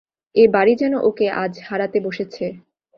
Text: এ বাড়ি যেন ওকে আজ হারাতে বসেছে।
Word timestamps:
এ 0.35 0.43
বাড়ি 0.53 0.73
যেন 0.75 0.93
ওকে 1.01 1.25
আজ 1.43 1.53
হারাতে 1.67 1.97
বসেছে। 1.99 2.45